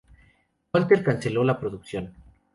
Walter 0.73 1.03
canceló 1.03 1.43
la 1.43 1.59
producción. 1.59 2.11